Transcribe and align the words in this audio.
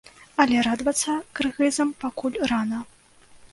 Але 0.43 0.63
радавацца 0.67 1.17
кыргызам 1.41 1.93
пакуль 2.07 2.41
рана. 2.55 2.83